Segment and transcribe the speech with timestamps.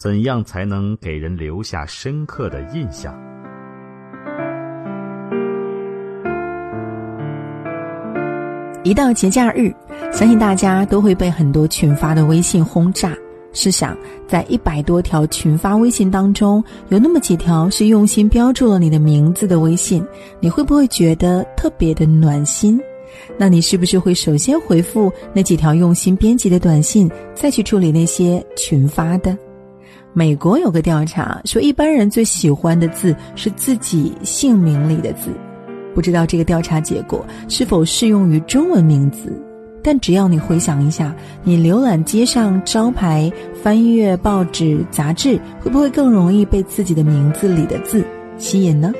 [0.00, 3.14] 怎样才能给人留下深刻的印象？
[8.82, 9.70] 一到节假日，
[10.10, 13.14] 相信大家都会被很多群发的微信轰炸。
[13.52, 13.94] 试想，
[14.26, 20.02] 在一百多条群发微信当中，有那么几条是用心标注了你的名字的微信，
[20.40, 22.80] 你会不会觉得特别的暖心？
[23.36, 29.36] 那你是不是会首先回复那几条用心编辑的短信，再去处理那些群发的？
[30.12, 35.30] 美国有个调查说，一般人最喜欢的字是自己姓名里的字。
[35.94, 39.32] 不知道这个调查结果是否适用于中文名字？
[39.82, 43.32] 但只要你回想一下，你浏览街上招牌、
[43.62, 48.04] 翻阅报纸、杂志，会不会更容易被自己的名字里的字
[48.36, 48.92] 吸引呢？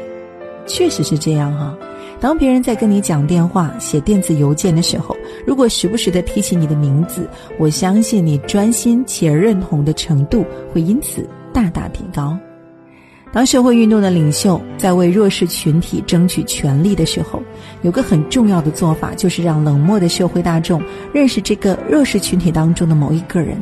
[0.67, 1.77] 确实是这样哈。
[2.21, 12.37] 当别人在跟你讲电话、写电子邮件的时候，如果时不时的提起你的名字，我相信你专心且认同的程度会因此大大提高。
[13.33, 17.41] 当社会运动的领袖在为弱势群体争取权利的时候，
[17.83, 23.57] 有个很重要的做法，就是让冷漠的社会大众认识这个弱势群体当中的某一个人，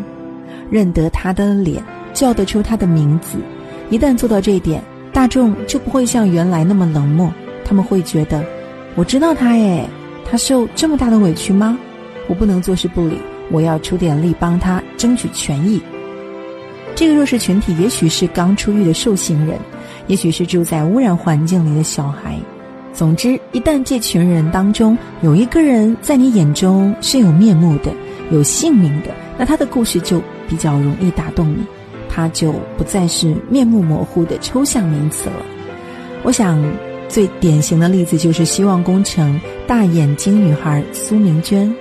[0.71, 1.83] 认得他的脸，
[2.15, 3.37] 叫得出他的名字。
[3.91, 7.31] 一旦做到这一点，大众就不会像原来那么冷漠。
[7.63, 8.43] 他们会觉得，
[8.95, 9.87] 我知道他耶，
[10.31, 11.79] 他受这么大的委屈吗？
[12.29, 13.17] 我不能坐视不理，
[13.51, 15.81] 我要出点力帮他争取权益。
[16.95, 19.59] 这个弱势群体也许是刚出狱的受刑人，
[20.07, 22.37] 也许是住在污染环境里的小孩。
[22.93, 27.91] 总之，一旦这群人当中有一个人在你眼中是有面目的、
[28.31, 31.59] 有姓名的，那他的故事就比较容易打动你，
[32.11, 35.43] 他就不再是面目模糊的抽象名词了。
[36.23, 36.63] 我想。
[37.09, 41.75] 最典型的例子就是希望工程大眼睛女孩苏明娟，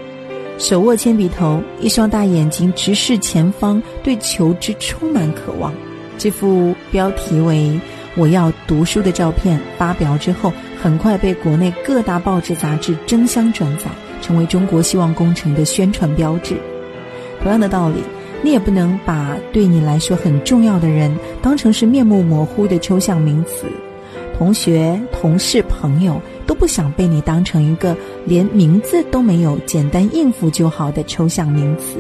[0.58, 5.74] 手握铅笔头，一双大眼睛直视前方，对求知充满渴望。
[6.18, 7.80] 这幅标题为
[8.16, 13.86] “我要读书”的照片发表之后，很快被国内各大报纸杂志争相转载，
[14.22, 16.56] 成为中国希望工程的宣传标志。
[17.44, 17.98] 同样的道理，
[18.42, 23.68] 你也不能把对你来说很重要的人当成是面目模糊的抽象名词。
[24.38, 31.98] 同学、同事、朋友都不想被你当成一个连名字都没有、简单应付就好的抽象名词。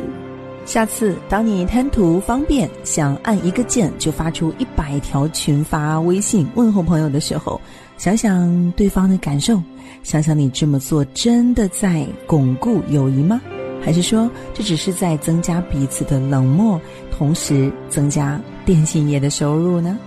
[0.64, 7.59] 下次当你贪图方便，想按一个键就发出一百条群发微信问候朋友的时候，
[7.98, 9.59] 想想对方的感受，
[10.04, 13.42] 想想你这么做真的在巩固友谊吗？
[13.81, 16.80] 还是说这只是在增加彼此的冷漠，
[17.18, 19.98] 同时增加电信业的收入呢？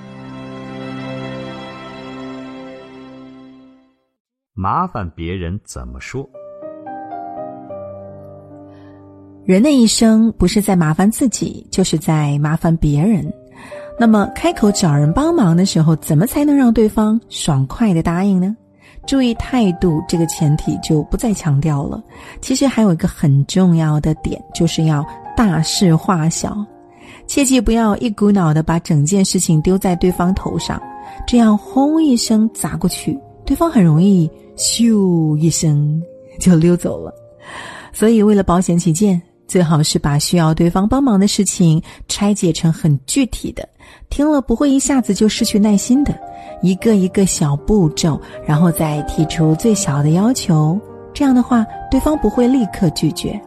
[4.62, 6.28] 麻烦别人怎么说？
[9.42, 13.24] 人的一生不是在麻烦自己，就是在麻烦别人。
[13.98, 18.54] 那么，开口找人帮忙的时候，怎么才能让对方爽快的答应呢？
[19.06, 21.98] 注意态度这个前提就不再强调了。
[22.42, 25.02] 其实还有一个很重要的点，就是要
[25.34, 26.54] 大事化小，
[27.26, 30.78] 切记不要一股脑的把整件事情丢在对方头上，
[31.26, 34.30] 这样轰一声砸过去，对方很容易。
[34.60, 36.02] 咻一声
[36.38, 37.10] 就溜走了，
[37.94, 43.66] 所以为了保险起见，最好是把需要对方帮忙的事情拆解成很具体的，
[44.10, 46.14] 听了不会一下子就失去耐心的，
[46.60, 50.78] 一个一个小步骤，然后再提出最小的要求。
[51.14, 53.40] 这样的话，对方不会立刻拒绝。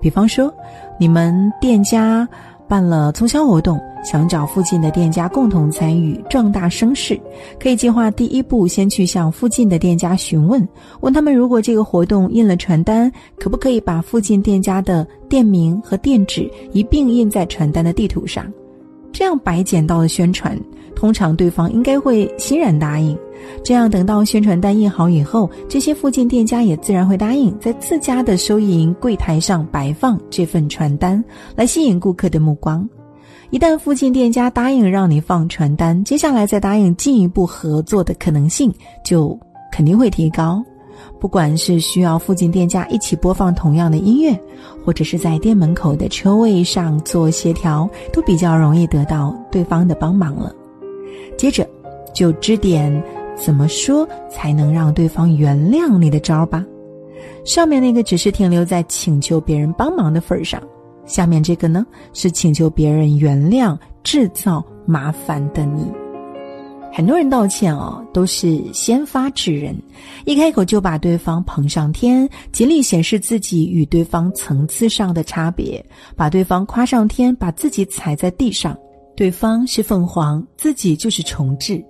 [0.00, 0.50] 比方说，
[0.98, 2.26] 你们店家。
[2.74, 7.16] 办了促销活动，想找附近的店家共同参与，壮大声势。
[7.60, 10.66] 可以计划第一步，先去向附近的店家询问，
[11.00, 13.08] 问他们如果这个活动印了传单，
[13.38, 18.44] 可不可以把附近店家的店名和店址一并印在传单的地图上。
[19.12, 20.58] 这样白捡到的宣传，
[20.94, 23.16] 通常对方应该会欣然答应。
[23.62, 31.22] 这样等到宣传单印好以后，这些附近店家也自然会答应在自家的收银柜台上摆放这份传单，
[31.54, 32.88] 来吸引顾客的目光。
[33.50, 38.72] 一旦附近店家答应让你放传单，接下来再答应进一步合作的可能性
[39.04, 39.38] 就
[39.70, 40.64] 肯定会提高。
[41.20, 44.34] 不管是需要附近店家一起播放同样的音乐，
[44.84, 50.52] 或者是在店门口的车位上做协调，都比较容易得到对方的帮忙了。
[51.36, 51.68] 接着，
[52.14, 53.02] 就支点
[53.36, 56.64] 怎么说才能让对方原谅你的招吧。
[57.44, 60.62] 上面那个只是停留在请求别人帮忙的份儿上，
[61.04, 65.90] 下面这个呢是请求别人原谅制造麻烦的你。
[66.92, 69.76] 很多人道歉哦，都是先发制人，
[70.24, 75.84] 一开口就把对方捧上天，极力显示自己与对方层次上的差别，
[76.14, 78.78] 把对方夸上天，把自己踩在地上。
[79.16, 81.84] 对方是凤凰，自己就是重置。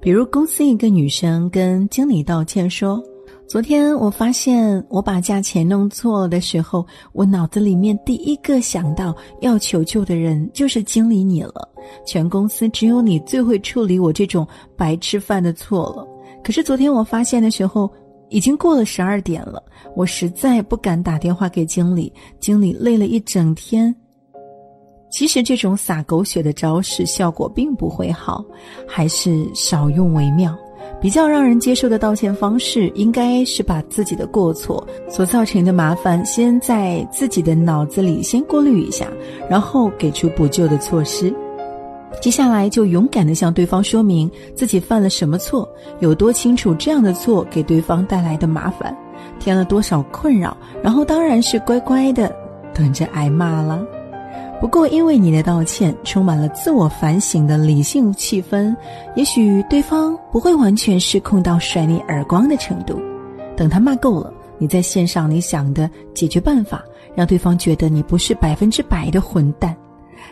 [0.00, 3.02] 比如公司一个女生跟经理道歉说
[3.48, 11.68] ：“昨天我发现我把价钱弄错了的时候，我脑子里面第一个想到要求救的人就是经理你了。
[12.06, 14.46] 全公司只有你最会处理我这种
[14.76, 16.06] 白吃饭的错了。
[16.42, 17.90] 可是昨天我发现的时候。”
[18.32, 19.60] 已经过了十二点了，
[19.96, 22.12] 我实在不敢打电话给经理。
[22.38, 23.92] 经理累了一整天。
[25.10, 28.44] 其实这种撒狗血的招式效果并不会好，
[28.86, 30.56] 还是少用为妙。
[31.00, 39.06] 比较让人接受的道歉方式，应该是把自己的过错所造成的麻烦，先在自己的脑子里先过滤一下，
[39.48, 41.34] 然后给出补救的措施。
[42.20, 45.66] 接下来就勇敢地向对方说明自己犯了什么错，
[46.00, 48.94] 有多清楚这样的错给对方带来的麻烦，
[49.38, 52.30] 添了多少困扰，然后当然是乖乖的
[52.74, 53.82] 等着挨骂了。
[54.60, 58.76] 不过因为你的道歉充满了自我反省的理性气氛，
[59.16, 63.00] 也许对方不会完全失控到甩你耳光的程度。
[63.56, 66.84] 等他骂够了，你在线上你想的解决办法，
[67.16, 69.74] 让对方觉得你不是百分之百的混蛋。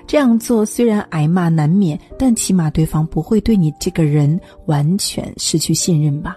[0.06, 6.36] 这样做虽然挨骂难免，但起码对方不会对你这个人完全失去信任吧。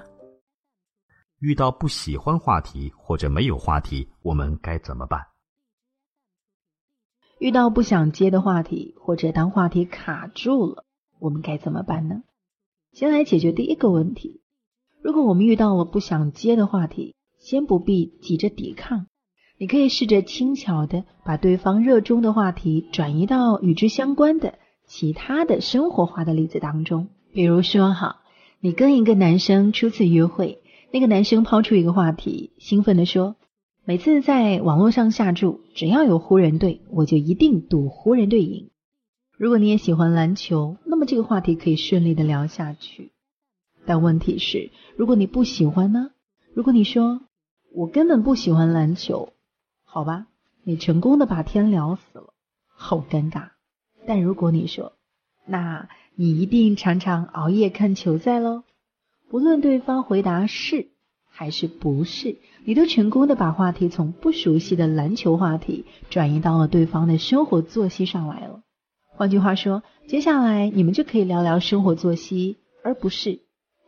[1.39, 5.19] 遇到不喜欢话题或者没有话题，我们该怎么办？
[7.41, 10.85] 遇到不想接的话题，或者当话题卡住了，
[11.17, 12.21] 我们该怎么办呢？
[12.93, 14.41] 先来解决第一个问题。
[15.01, 19.07] 如果我们遇到了不想接的话题，先不必急着抵抗。
[19.57, 27.07] 你可以试着轻巧的把对方热衷的话题转移到与之相关的其他的生活化的例子当中。
[27.33, 28.21] 比如说，哈，
[28.59, 30.61] 你跟一个男生初次约会，
[30.91, 33.35] 那个男生抛出一个话题，兴奋的说
[33.91, 38.69] ：“每次在网络上下注，只要有湖人队，我就一定赌湖人队赢。”
[39.37, 43.11] 如果你也喜欢篮球，那么这个话题可以顺利的聊下去。
[43.85, 46.11] 但问题是，如果你不喜欢呢？
[46.53, 47.19] 如果你说
[47.73, 49.33] 我根本不喜欢篮球。
[49.83, 50.27] 好吧，
[50.63, 52.33] 你成功的把天聊死了，
[52.73, 53.49] 好尴尬。
[54.07, 54.93] 但如果你说，
[55.45, 58.63] 那你一定常常熬夜看球赛喽？
[59.29, 60.91] 不论对方回答是
[61.33, 68.61] 还是不是，你都成功的把话题从不熟悉的篮球话题转移到了对方的生活作息上来了。
[69.07, 73.39] 换句话说，接下来你们就可以聊聊生活作息，而不是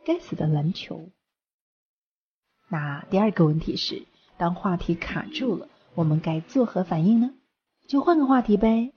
[0.04, 1.10] 该死的篮球。
[2.68, 4.02] 那第二个问题是，
[4.36, 5.68] 当话题卡住了。
[5.94, 7.30] 我们该作何反应呢？
[7.86, 8.92] 就换个话题呗。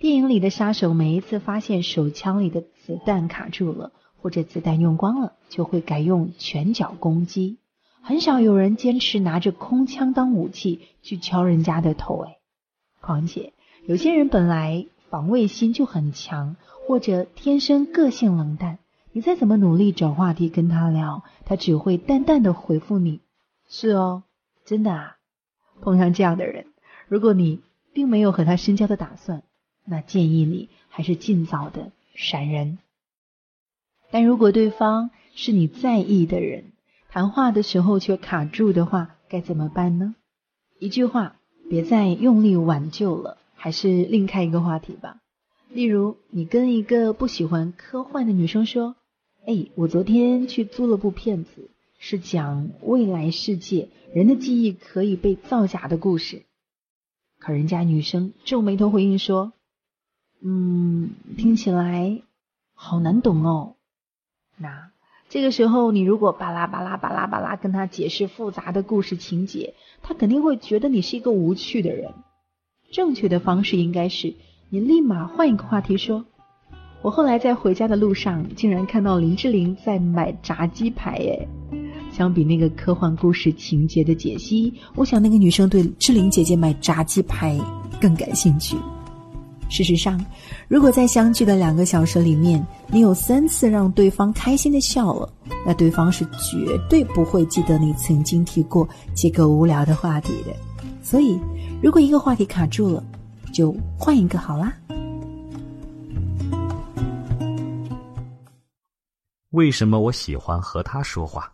[0.00, 7.58] 电影里的杀手每一次发现手枪里的子弹卡住了，或者子弹用光了，就会改用拳脚攻击。
[8.06, 12.18] 很少有人坚持拿着空枪当武器去敲人家的头。
[12.26, 12.36] 哎，
[13.00, 13.54] 况且
[13.86, 16.56] 有些人本来防卫心就很强，
[16.86, 18.78] 或者天生个性冷淡，
[19.12, 23.22] 你再怎么努力找话题跟他聊，他只会淡淡的回复你
[23.68, 24.24] ：“是哦，
[24.66, 25.16] 真的啊。”
[25.80, 26.66] 碰上这样的人，
[27.08, 27.62] 如果你
[27.94, 29.42] 并没有和他深交的打算，
[29.86, 32.76] 那建议你还是尽早的闪人。
[34.10, 36.72] 但如果对方是你在意的人，
[37.14, 40.16] 谈话的时候却卡住的话，该怎么办呢？
[40.80, 41.36] 一句话，
[41.70, 45.20] 别再用力挽救了，还是另开一个话题吧。
[45.68, 48.96] 例如，你跟一个不喜欢科幻的女生说
[49.46, 56.42] ：“哎，我昨天去租了部片子。”是讲未来世界人的记忆可以被造假的故事，
[57.38, 59.52] 可人家女生皱眉头回应说
[60.42, 62.22] ：“嗯，听起来
[62.74, 63.76] 好难懂哦。”
[64.58, 64.90] 那
[65.34, 72.12] 这个时候，你如果巴拉巴拉巴拉巴拉跟他解释复杂的故事情节，他肯定会觉得你是一个无趣的人。
[72.92, 74.32] 正确的方式应该是
[74.70, 76.24] 你立马换一个话题说
[77.02, 81.48] ：“我后来在回家的路上，竟然看到林志玲在买炸鸡排，哎。”
[82.14, 87.58] 相比那个科幻故事情节的解析，我想那个女生对志玲姐姐买炸鸡排
[88.00, 88.76] 更感兴趣。
[89.68, 90.24] 事实上，
[90.68, 95.28] 如果在相聚的两个小时里面，你有三次让对方开心的笑了，
[95.66, 100.54] 那对方是绝对不会记得你曾经提过这个无聊的话题的。
[101.02, 101.38] 所以，
[101.82, 103.02] 如果一个话题卡住了，
[103.52, 104.72] 就换一个好啦。
[109.50, 111.50] 为什么我喜欢和他说话？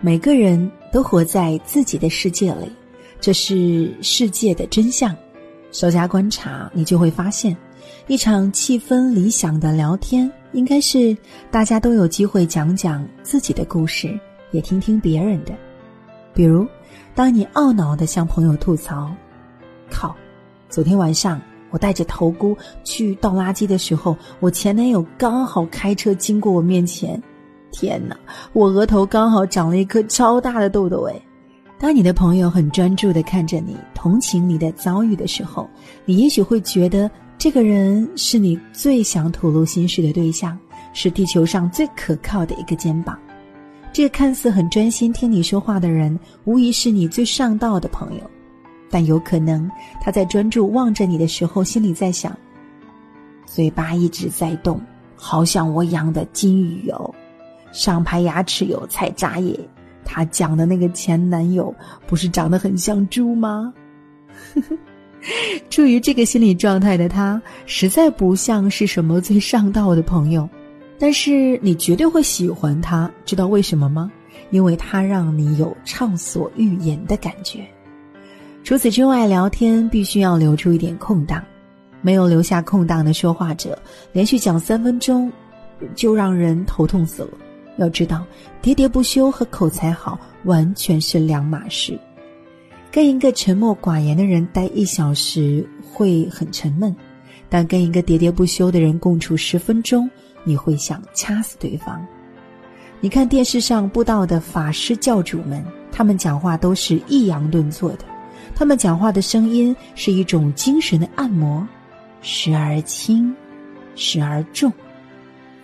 [0.00, 2.70] 每个人都活在自己的世界里，
[3.20, 5.14] 这是世界的真相。
[5.70, 7.56] 稍加观察，你就会发现，
[8.06, 11.16] 一场气氛理想的聊天，应该是
[11.50, 14.18] 大家都有机会讲讲自己的故事，
[14.50, 15.52] 也听听别人的。
[16.32, 16.66] 比如，
[17.14, 19.12] 当你懊恼的向朋友吐槽
[19.90, 20.16] ：“靠，
[20.70, 21.38] 昨天晚上
[21.70, 27.22] 我带着头箍去倒垃圾的时候，我前男友刚好开车经过我面前。
[27.72, 28.16] 天哪，
[28.54, 31.22] 我额头刚好长了一颗超大的痘痘哎！
[31.78, 35.70] 当你的朋友很专注的看着你，同情你的遭遇的时候，
[36.04, 37.08] 你也许会觉得
[37.38, 40.58] 这个人是你最想吐露心事的对象，
[40.92, 43.16] 是地球上最可靠的一个肩膀。
[43.92, 48.30] 这个看似很专心听你说话的人，无疑是你最上道的朋友。
[48.90, 49.70] 但有可能
[50.00, 52.36] 他在专注望着你的时候，心里在想：
[53.46, 54.80] 嘴巴一直在动，
[55.14, 57.14] 好像我养的金鱼哦，
[57.70, 59.56] 上排牙齿有菜渣耶。
[60.10, 61.72] 他讲的那个前男友，
[62.06, 63.72] 不是长得很像猪吗？
[65.68, 70.48] 处于这个心理状态的他，实在不像是什么最上道的朋友。
[70.98, 74.10] 但是你绝对会喜欢他，知道为什么吗？
[74.50, 77.60] 因为他让你有畅所欲言的感觉。
[78.64, 81.44] 除此之外，聊天必须要留出一点空档，
[82.00, 83.78] 没有留下空档的说话者，
[84.12, 85.30] 连续讲三分钟，
[85.94, 87.30] 就让人头痛死了。
[87.78, 88.24] 要知道，
[88.62, 91.98] 喋喋不休和口才好完全是两码事。
[92.90, 96.94] 跟一个沉默寡言的人待一小时会很沉闷，
[97.48, 100.10] 但跟一个喋喋不休的人共处十分钟，
[100.44, 102.06] 你会想掐死对方。
[103.00, 108.04] 你看电视上布道的法师教主们，他们讲话都是抑扬顿挫的。
[108.54, 111.64] 他们讲话的声音是一种精神的按摩，
[112.22, 113.32] 时而轻，
[113.94, 114.72] 时而重，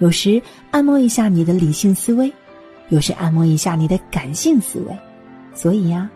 [0.04, 2.30] 有时按摩一下你的理性思维，
[2.90, 4.94] 有时按摩一下你的感性思维。
[5.54, 6.10] 所以呀，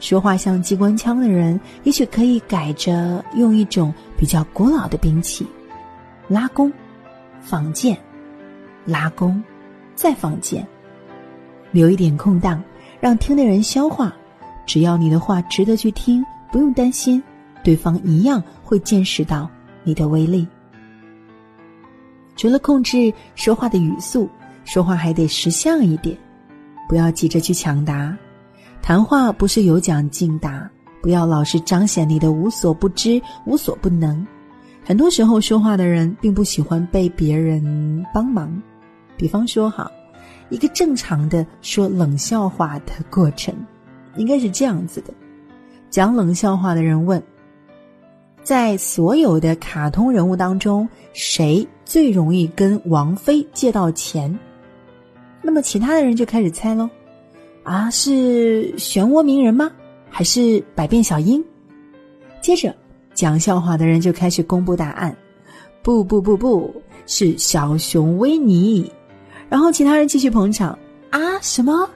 [0.00, 5.46] 说话像机关枪的人，也许可以改着用一种比较古老的兵器——
[6.26, 6.72] 拉弓、
[7.40, 7.96] 放箭、
[8.84, 9.40] 拉弓，
[9.94, 10.66] 再放箭，
[11.70, 12.60] 留一点空档，
[12.98, 14.12] 让听的人消化。
[14.66, 17.22] 只要你的话值得去听，不用担心，
[17.62, 19.48] 对方一样会见识到
[19.84, 20.44] 你的威力。
[22.38, 24.30] 除了控制说话的语速，
[24.64, 26.16] 说话还得识相一点，
[26.88, 28.16] 不要急着去抢答。
[28.80, 30.70] 谈话不是有奖竞答，
[31.02, 34.24] 不要老是彰显你的无所不知、无所不能。
[34.84, 38.62] 很多时候，说话的人并不喜欢被别人帮忙。
[39.16, 39.90] 比方说，哈，
[40.48, 43.52] 一个正常的说冷笑话的过程。
[44.16, 45.12] 应该是这样子的：
[45.90, 47.20] 讲冷笑话的人问，
[48.48, 54.38] 在所有的卡通人物当中，谁最容易跟王菲借到钱？
[55.42, 56.88] 那么其他的人就开始猜喽，
[57.62, 59.70] 啊，是漩涡鸣人吗？
[60.08, 61.44] 还是百变小樱？
[62.40, 62.74] 接着
[63.12, 65.14] 讲笑话的人就开始公布答案，
[65.82, 66.74] 不不不不
[67.04, 68.90] 是小熊维尼。
[69.50, 70.70] 然后其他人继续捧场，
[71.10, 71.86] 啊，什么？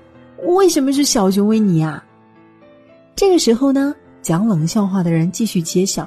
[0.45, 2.05] 为什么是小熊维尼啊？
[3.17, 6.07] 这个时候呢，讲冷笑话的人继续揭晓：“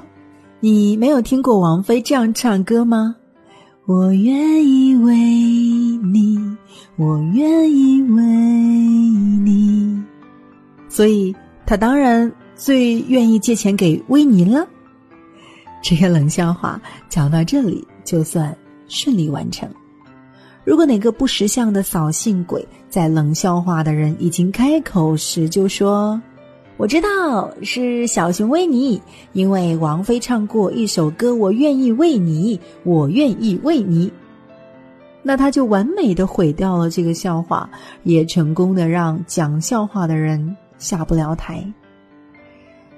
[0.60, 3.14] 你没有听过王菲这样唱歌吗？”
[3.86, 6.36] 我愿意为你，
[6.96, 10.02] 我愿意为你。
[10.88, 11.32] 所以
[11.64, 14.66] 他当然最愿意借钱给维尼了。
[15.82, 18.52] 这个冷笑话讲到这里，就算
[18.88, 19.68] 顺利完成。
[20.64, 26.20] 如果哪个不识相的扫兴鬼在冷笑话的人已经开口时就说。
[26.78, 29.00] 我知道是小熊维尼，
[29.32, 34.12] 因为王菲唱过一首歌《我愿意为你》，我愿意为你。
[35.22, 37.68] 那他就完美的毁掉了这个笑话，
[38.02, 41.64] 也成功的让讲笑话的人下不了台。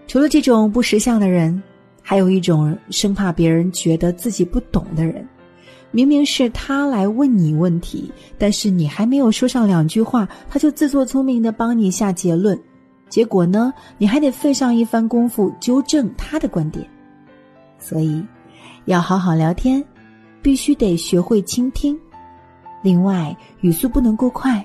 [0.08, 1.62] 除了这种不识相的人，
[2.02, 5.24] 还有一种生怕别人觉得自己不懂的人。
[5.92, 12.58] 明明是他来问你问题，但是你还没有说上两句话，他就自作聪明的帮你下结论。
[13.08, 13.72] 结果呢？
[13.96, 16.86] 你还得费上一番功夫纠正他的观点，
[17.78, 18.24] 所以
[18.84, 19.84] 要好好聊天，
[20.42, 21.98] 必须得学会倾听。
[22.82, 24.64] 另外，语速不能过快，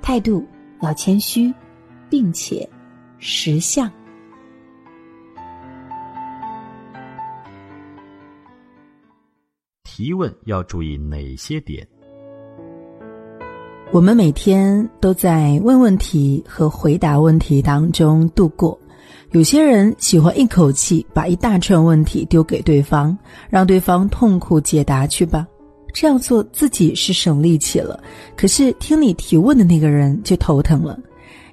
[0.00, 0.46] 态度
[0.80, 1.52] 要谦虚，
[2.08, 2.68] 并且
[3.18, 3.90] 识相。
[9.82, 11.84] 提问要注意哪些点？
[13.90, 18.78] 我们每天都在问问题和回答问题当中度过。
[19.30, 23.16] 有些人喜欢一口气把一大串问题丢给对方，
[23.48, 25.46] 让对方痛苦解答去吧。
[25.94, 27.98] 这样做自己是省力气了，
[28.36, 30.98] 可是听你提问的那个人就头疼了。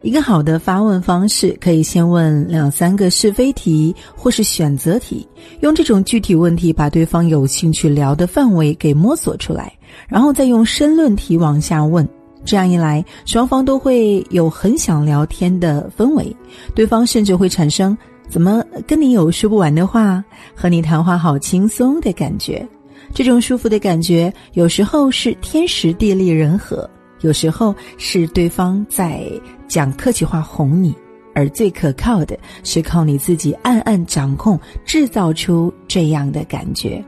[0.02, 5.26] 一个好的发问方式，可以先问两三个是非题或是选择题，
[5.62, 9.74] 用这种具体问题把对方有兴趣聊的范围给摸索出来，
[10.08, 12.06] 然后再用申论题往下问。
[12.46, 16.36] 这样一来，双方都会有很想聊天的氛围，
[16.74, 17.98] 对方甚至会产生
[18.30, 20.24] 怎么跟你有说不完的话？
[20.56, 22.66] 和你谈话好轻松的感觉。
[23.14, 26.90] 这种舒服的感觉，有时候是天时地利人和，
[27.22, 29.24] 有时候是对方在
[29.68, 30.94] 讲客气话哄你，
[31.34, 37.04] 而最可靠的是靠你自己暗暗掌控，制造出这样的感觉。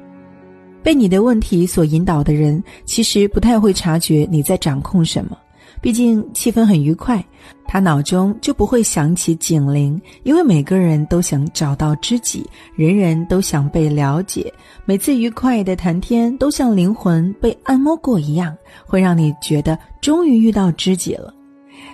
[0.88, 5.38] 被你的问题所引导的人，其实不太会察觉你在掌控什么。
[5.82, 7.22] 毕竟气氛很愉快，
[7.66, 14.50] 他脑中就不会响起警铃，因为每个人都想找到知己，人人都想被了解。
[14.86, 21.34] 每次愉快的谈天，都像灵魂被按摩过一样，会让你觉得终于遇到知己了。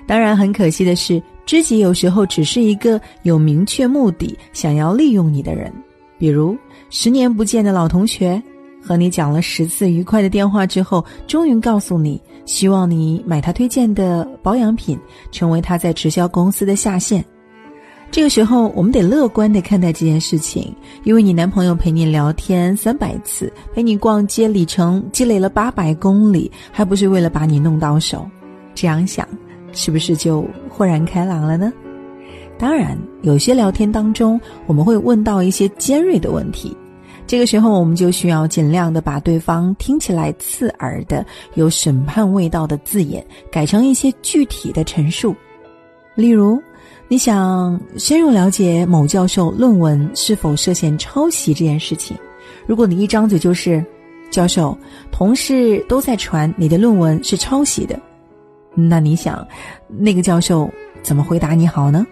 [0.05, 5.73] 当然，很可惜的是，知己有时候只是一个有明确目的、想要利用你的人，
[6.19, 6.55] 比如
[6.91, 8.39] 十年不见的老同学，
[8.83, 12.21] 和你讲了十次愉快的电话之后，终于告诉你。
[12.45, 14.99] 希望你买他推荐的保养品，
[15.31, 17.23] 成为他在直销公司的下线。
[18.11, 20.75] 这个时候，我们得乐观的看待这件事情，
[21.05, 28.29] 因为你男朋友陪你聊天三百次，陪你逛街里程积累了八百公里，还不是为了把你弄到手？
[28.75, 29.25] 这样想，
[29.71, 31.71] 是不是就豁然开朗了呢？
[32.59, 36.75] 当然，有些聊天当中，我们会问到一些尖锐的问题。
[37.25, 41.25] 这个时候，我们就需要尽量的把对方听起来刺耳的、
[41.55, 45.35] 有审判味道的字眼改成一些具体的陈述。
[46.15, 46.61] 例如，
[47.07, 52.15] 你想深入了解某教授论文是否涉嫌抄袭这件事情，
[52.67, 53.83] 如果你一张嘴就是
[54.29, 54.77] “教授，
[55.11, 57.99] 同事都在传你的论文是抄袭的”，
[58.75, 59.47] 那你想，
[59.87, 60.69] 那个教授
[61.01, 62.05] 怎么回答你好呢？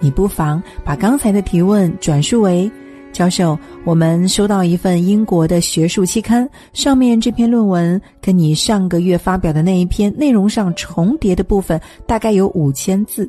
[0.00, 2.68] 你不妨把刚才的提问转述为。
[3.16, 13.26] 教授，我们收到一份英国的学术期刊，上面这篇论文跟你上个月发表的那一篇内容上重叠的部分大概有五千字，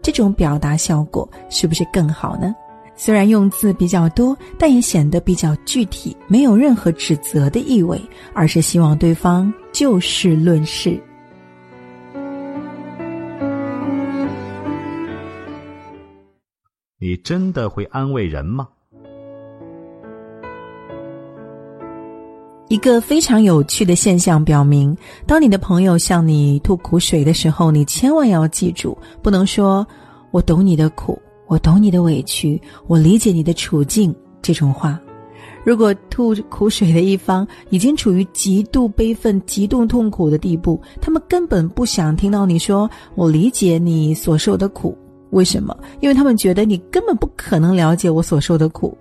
[0.00, 2.54] 这种表达效果是不是更好呢？
[2.94, 8.00] 虽然用字比较多，但也显得比较具体，没有任何指责的意味，
[8.32, 10.96] 而是希望对方就事论事。
[17.00, 18.68] 你真的会安慰人吗？
[22.72, 29.86] 一个非常有趣的现象表明，当你的朋友向你吐苦水的时候，你千万要记住，不能说
[30.32, 34.98] “我懂你的苦，我懂你的委屈，我理解你的处境”这种话。
[35.64, 44.96] 如果吐苦水的一方已经处于极度悲愤、极度痛苦的地步，他们根本不想听到你说“我理解你所受的苦”。
[45.28, 45.76] 为什么？
[46.00, 48.96] 因为他们觉得你根本不可能了解我所受的苦。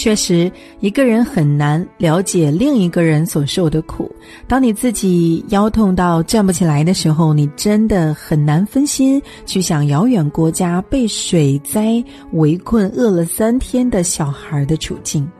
[0.00, 4.10] 确实，一个人很难了解另一个人所受的苦。
[4.48, 15.30] 当你自己腰痛到站不起来的时候，你真的很难分心去想遥远国家被水灾围困、饿了三天的小孩的处境。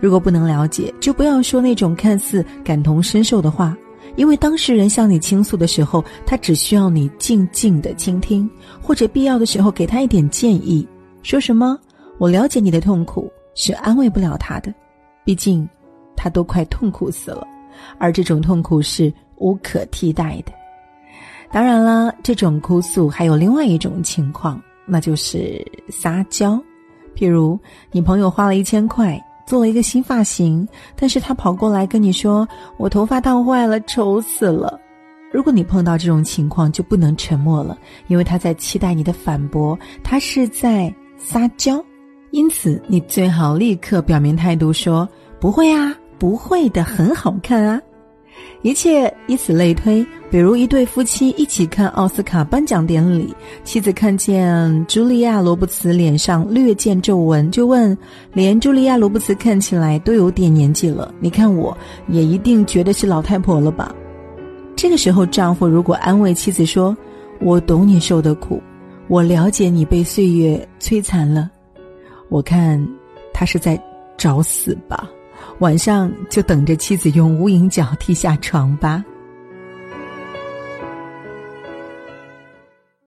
[0.00, 3.76] 如果不能了解，就不要说那种看似感同身受的话，
[4.16, 8.48] 因为当事人向你倾诉的时候，他只需要你静静的倾听，
[8.80, 10.88] 或者必要的时候给他一点建议。
[11.22, 11.78] 说什么？
[12.16, 13.30] 我了解你的痛苦。
[13.60, 14.72] 是安慰不了他的，
[15.24, 15.68] 毕竟
[16.14, 17.44] 他都快痛苦死了，
[17.98, 20.52] 而这种痛苦是无可替代的。
[21.50, 26.56] 当然了，这种哭诉还有另外一种情况，那就是撒娇。
[27.16, 27.58] 譬如
[27.90, 32.46] 你朋友花了一千块做了一个新发型，但是他跑过来跟你说
[32.78, 34.78] ：“我头发烫坏了，丑死了。”
[35.34, 41.84] 如果你碰到这种情况，就不能沉默了，因为他在期待你的反驳，他是在撒娇。
[42.30, 45.08] 因此，你最好立刻表明态度，说
[45.40, 47.80] ：“不会啊，不会的，很好看啊。”
[48.62, 50.04] 一切以此类推。
[50.30, 57.96] 比如，一对夫妻一起看奥斯卡颁奖典礼，妻子看见茱莉亚·罗伯茨脸上略见皱纹，就问
[58.34, 61.76] ：“连茱莉亚·罗伯茨看起来都有点年纪了，你看我
[62.08, 63.94] 也一定觉得是老太婆了吧？”
[64.76, 66.94] 这个时候，丈夫如果安慰妻子说
[67.40, 68.62] ：“我懂你受的苦，
[69.08, 71.50] 我了解你被岁月摧残了。”
[72.28, 72.86] 我看，
[73.32, 73.80] 他是在
[74.16, 75.08] 找死吧，
[75.60, 79.04] 晚上就等着妻子用无影脚踢下床吧。